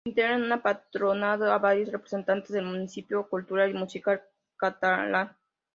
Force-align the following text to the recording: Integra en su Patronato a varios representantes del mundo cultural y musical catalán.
Integra 0.03 0.33
en 0.33 0.49
su 0.51 0.61
Patronato 0.63 1.43
a 1.51 1.59
varios 1.59 1.91
representantes 1.91 2.49
del 2.53 2.65
mundo 2.65 2.89
cultural 3.29 3.69
y 3.69 3.75
musical 3.75 4.23
catalán. 4.57 5.37